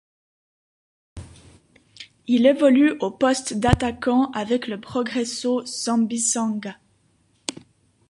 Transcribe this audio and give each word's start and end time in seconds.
Il 2.25 2.47
évolue 2.47 2.97
au 3.01 3.11
poste 3.11 3.53
d'attaquant 3.59 4.31
avec 4.31 4.65
le 4.67 4.81
Progresso 4.81 5.63
Sambizanga. 5.67 6.79